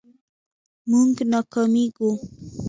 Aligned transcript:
مونږ 0.89 1.13
ناکامیږو 1.31 2.09